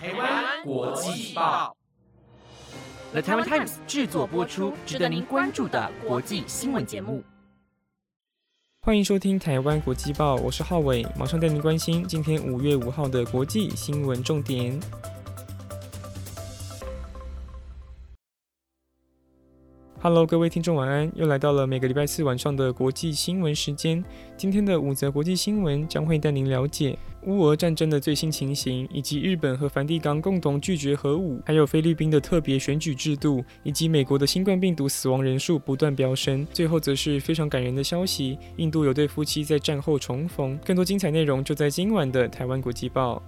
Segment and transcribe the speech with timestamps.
[0.00, 1.76] 台湾国际报
[3.10, 7.24] ，The Taiwan Times 制作播出，值得您关注的国际新闻节目。
[8.82, 14.78] 欢迎收听台湾国际报，我是浩伟，马上带您关心今天五月五号的国际新闻重点。
[20.00, 21.10] Hello，各位听众，晚安！
[21.16, 24.02] 又来到了每个礼拜四晚上的国际新闻时间。
[24.36, 26.96] 今天的五则国际新闻将会带您了解
[27.26, 36.46] 乌俄战争的最新情形，以及日本和梵蒂冈共同拒绝核武，还有菲律宾的特别选举制度，以及美国的新冠病毒死亡人数不断飙升。
[36.52, 40.56] 最后则是非常感人的消息：印度有对夫妻在战后重逢。
[40.64, 43.20] 更多精彩内容就在今晚的台湾国际报。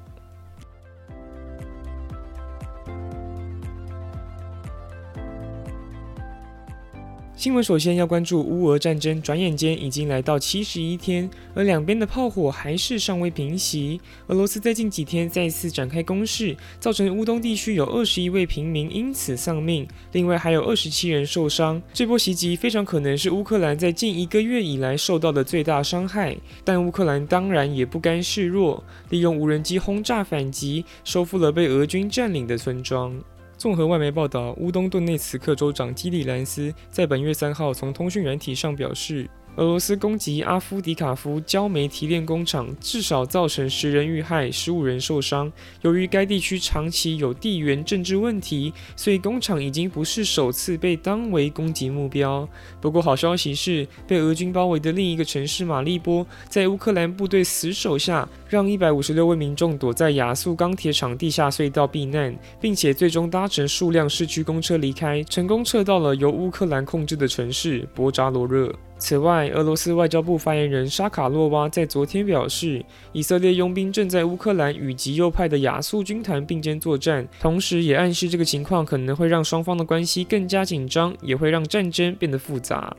[7.40, 13.98] 新闻首先要关注乌俄战争，转眼间已经来到七十一天，而两边的炮火还是尚未平息。
[14.26, 21.80] 俄罗斯在近几天再次展开攻势，造成乌东地区有二十一位平民因此丧命，另外还有二十七人受伤。
[21.94, 33.18] 这波袭击非常可能是乌克兰在近一个月以来受到的最大伤害，但乌克兰当然也不甘示弱，利用无人机轰炸反击，收复了被俄军占领的村庄。
[33.60, 39.28] 综合外媒报道，乌东顿内茨克州长基里兰斯在本月三号从通讯软体上表示。
[39.60, 45.52] 俄罗斯攻击阿夫迪卡夫焦煤提炼工厂，至少造成十人遇害，十五人受伤。
[45.82, 52.48] 由于该地区长期有地缘政治问题，所以工厂已经不是首次被当为攻击目标。
[52.80, 68.74] 不过，好消息是，被俄军包围的另一个城市马利波，在乌克兰部队死守下，让一百五十六位民众躲在亚速钢铁厂地下隧道避难，并且最终搭乘数辆市区公车离开，成功撤到了由乌克兰控制的城市博扎罗热。
[69.00, 82.94] 此外，俄罗斯外交部发言人沙卡洛娃在昨天表示，以色列佣兵正在乌克兰与极右派的亚速军团并肩作战，同时也暗示这个情况可能会让双方的关系更加紧张，也会让战争变得复杂。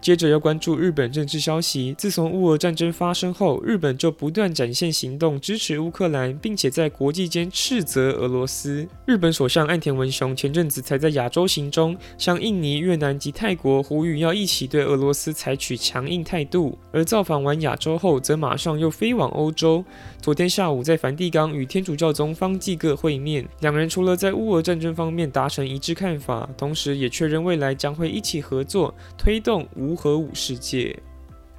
[0.00, 1.94] 接着要关注日本政治消息。
[1.98, 8.88] 自从乌俄战争发生后，日本就不断展现行动支持乌克兰，并且在国际间斥责俄罗斯。
[9.04, 16.78] 日本首相岸田文雄前阵子才在亚洲行中，向印尼、越南及泰国呼吁要一起对俄罗斯采取强硬态度。
[16.92, 19.84] 而造访完亚洲后，则马上又飞往欧洲。
[20.22, 29.89] 昨天下午在梵蒂冈与天主教宗方济各会面，两人除了在乌俄战争方面达成一致看法，同时也确认未来将会一起合作推动无。
[29.90, 30.96] 无核武世界。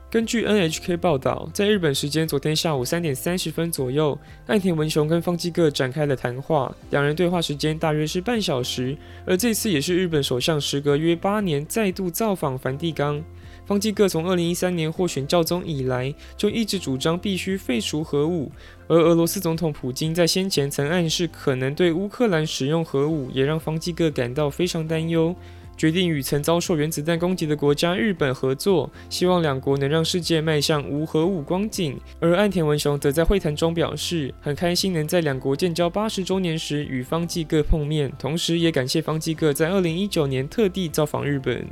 [0.09, 8.97] 根据 NHK 报道，在日本时间昨天下午三点三十分左右，岸田文雄跟方基各展开了谈话，两人对话时间大约是半小时。
[9.25, 13.21] 而这次也是日本首相时隔约八年再度造访梵蒂冈。
[13.65, 18.51] 方基各从二零一三年获选教宗以来，就一直主张必须废除核武。
[18.87, 25.33] 而俄罗斯总统普京在先前曾暗示可能对乌克兰使用核武，也让方基各感到非常担忧。
[25.81, 31.99] 决定与曾遭受原子弹攻击的国家日本合作，希望两国能让世界迈向无核武光景。
[32.19, 41.65] 而岸田文雄则在会谈中表示，很开心能在两国建交八十周年时与方济各碰面，同时也感谢方济各在二零一九年特地造访日本。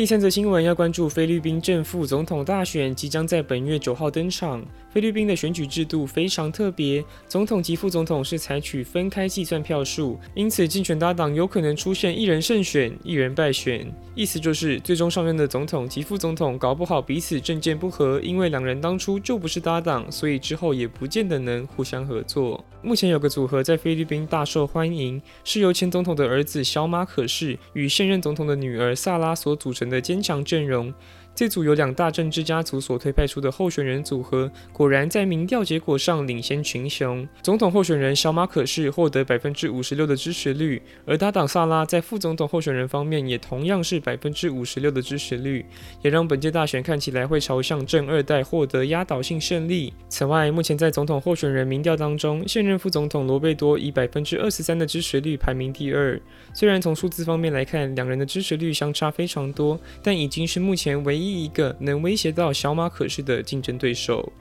[0.00, 4.64] 第三则新闻要关注菲律宾正副总统大选即将在本月九号登场。
[4.90, 13.86] 菲律宾的选举制度非常特别，总统及副总统是采取分开计算票数，因此竞选搭档有可能出现一人胜选、一人败选。
[14.16, 22.64] 意思就是，最终上任的总统及副总统搞不好彼此政见不合，因为两人当初就不是搭档，所以之后也不见得能互相合作。
[22.82, 30.94] 目前有个组合在菲律宾大受欢迎，是由前总统的儿子小马可士与现任总统的女儿萨拉所组成的坚强阵容。
[31.40, 37.26] 这组由两大政治家族所推派出的候选人组合，果然在民调结果上领先群雄。
[37.40, 45.64] 总统候选人小马可是获得百分之五十六的支持率，而搭档萨拉在副总统候选人方面也同样是百分之五十六的支持率，
[46.02, 49.94] 也让本届大选看起来会朝向正二代获得压倒性胜利。
[50.10, 56.20] 此外，目前在总统候选人民调当中，现任副总统罗贝多以百分之二十三的支持率排名第二。
[56.52, 61.29] 虽然从数字方面来看，两人的支持率相差非常多，但已经是目前唯一。
[61.30, 64.32] 第一个能威胁到小马可士的竞争对手。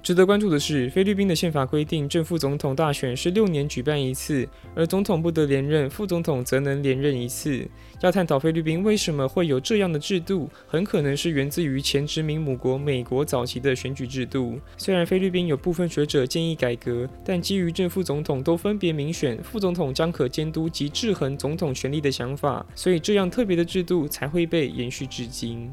[0.00, 7.68] 值得关注的是，菲律宾的宪法规定，正副总统大选是六年举办一次，而总统不得连任，副总统则能连任一次。
[8.00, 14.58] 要探讨菲律宾为什么会有这样的制度，很可能是源自于前殖民母国美国早期的选举制度。
[14.78, 25.70] 虽然菲律宾有部分学者建议改革，但基于正副总统都分别民选，副总统将可监督及制衡总统权力的想法，所以这样特别的制度才会被延续至今。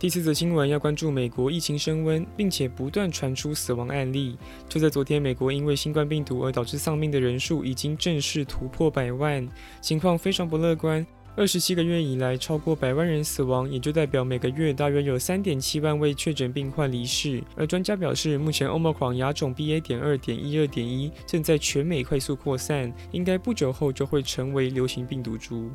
[0.00, 4.38] 第四则新闻要关注美国疫情升温，并且不断传出死亡案例。
[4.68, 9.44] 就在昨天，美国因为新冠病毒而导致丧命的人数已经正式突破百万，
[9.80, 11.04] 情况非常不乐观。
[11.34, 17.42] 二十七个月以来，超过百万人死亡，也就代表每个月大约有三点七万位确诊病患离世。
[17.56, 19.80] 而专家表示，目前欧盟狂亚种 BA.
[19.80, 25.68] 点二点一二点一正在全美快速扩散，应该不久后就会成为流行病毒株。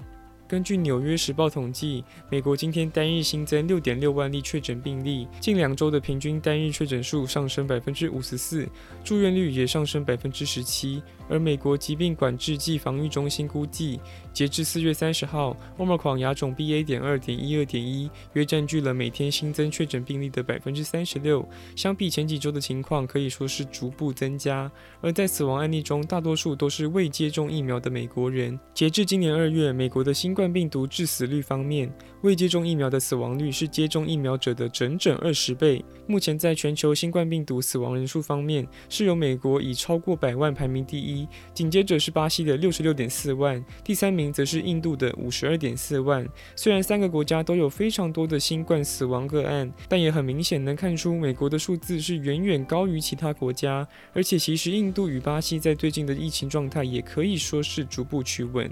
[0.48, 8.68] 根据《纽约时报》统计，美国今天单日新增六点六万例确诊病例，近两周的平均单日确诊数上升百分之五十四，
[9.04, 11.02] 住院率也上升百分之十七。
[11.30, 14.00] 而美国疾病管制暨防御中心估计，
[14.32, 16.84] 截至四月三十号，欧盟狂亚种 BA.
[16.84, 24.70] 点二点一二点一约占据了每天新增确诊病例的百分之三十六，相比前几周的情况可以说是逐步增加。
[25.00, 28.60] 而在死亡案例中，大多数都是未接种疫苗的美国人。
[28.74, 31.92] 截至今年二月，美国的新冠病毒致死率方面，
[32.22, 35.84] 未接种疫苗的死亡率是接种疫苗者的整整二十倍。
[36.08, 46.28] 目前在全球新冠病毒死亡人数方面，是由美国以超过百万排名第一，紧接着是巴西的六十六点四万，第三名则是印度的五十二点四万。
[46.56, 53.88] 虽然三个国家都有非常多的新冠死亡个案，但也很明显能看出美国的数字是远远高于其他国家。
[54.14, 58.70] 而且其实印度与巴西在最近的疫情状态也可以说是逐步趋稳。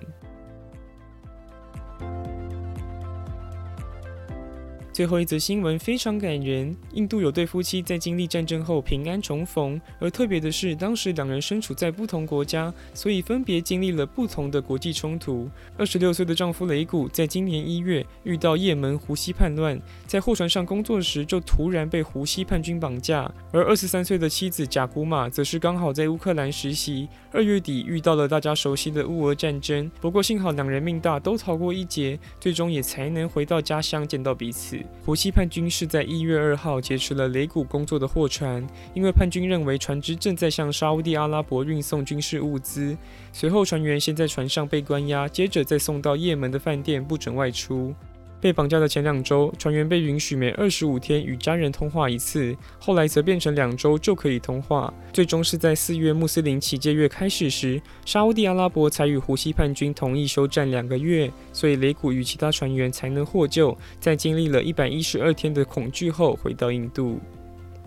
[4.94, 15.50] 最后一则新闻非常感人，印度有对夫妻在经历战争后平安重逢，而特别的是，当时两人身处在不同国家，所以分别经历了不同的国际冲突。
[15.78, 29.90] 二十六岁的丈夫雷古在今年一月遇到也门胡西叛乱，在货船上工作时就突然被胡西叛军绑架，而二十三岁的妻子贾古玛则是刚好在乌克兰实习，二月底遇到了大家熟悉的乌俄战争。
[30.02, 34.81] 不过幸好两人命大，都逃过一劫，最终也才能回到家乡见到彼此。
[35.06, 42.98] 胡西叛军是在一月二号劫持了雷古工作的货船，因为叛军认为船只正在向沙地阿拉伯运送军事物资。
[43.34, 47.94] 随后船员先在船上被关押，接着再送到也门的饭店，不准外出。
[48.42, 54.92] 被绑架的前两周，船员被允许每二十五天与家人通话一次，后来则变成两周就可以通话。
[55.14, 67.20] 最终是在四月穆斯林起戒月开始时，沙地阿拉伯才与胡西叛军同意休战两个月，所以雷古与其他船员才能获救，在经历了一百一十二天的恐惧后回到印度。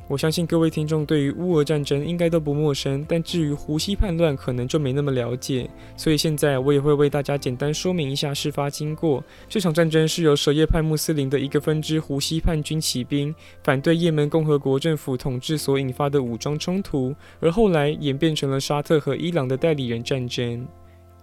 [0.06, 9.25] 我相信各位听众对于乌俄战争应该都不陌生，但至于胡西叛乱可能就没那么了解，所以现在我也会为大家简单说明一下事发经过。
[9.49, 20.69] 这场战争是由什叶派穆斯林的一个分支胡西叛军起兵，反对也门共和国政府统治所引发的武装冲突，而后来演变成了沙特和伊朗的代理人战争。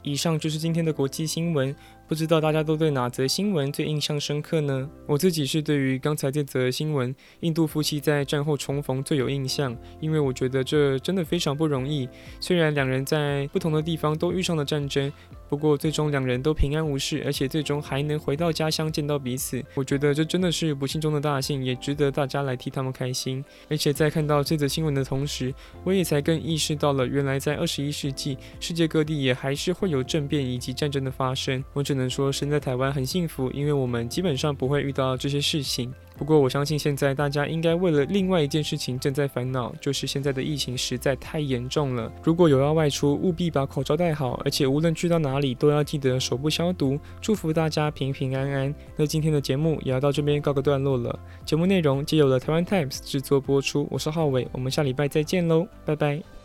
[0.03, 1.75] 以上就是今天的国际新闻。
[2.11, 4.89] 不知道大家都对哪则新闻最印象深刻呢？
[5.07, 12.09] 我自己是对于刚才这则新闻，印度夫妻在战后重逢最有印象，因为我觉得这真的非常不容易。
[12.37, 15.09] 虽然两人在不同的地方都遇上了战争，
[15.47, 19.63] 不过最终两人都平安无事，而且最终还能回到家乡见到彼此。
[19.73, 23.41] 我觉得这真的是不幸中的大幸，也值得大家来替他们开心。
[23.69, 25.53] 而且在看到这则新闻的同时，
[25.85, 31.63] 我也才更意识到了，原来在二十一世纪，世界各地也还是会有政变以及战争的发生。
[31.71, 32.00] 我只能。
[32.01, 35.93] 能说身在台湾很幸福，因为我们基本上不会遇到这些事情。
[36.17, 42.11] 不过我相信现在大家应该为了另外一件事情正在烦恼，就是现在的疫情实在太严重了。
[42.23, 46.99] 如果有要外出，务必把口罩戴好，而且无论去到哪里都要记得手部消毒。
[47.21, 48.75] 祝福大家平平安安。
[48.95, 51.17] 那今天的节目也要到这边告个段落了。
[51.43, 56.40] 节目内容皆由了台湾 Times 制作播出，我是浩伟，我们下礼拜再见喽，拜拜。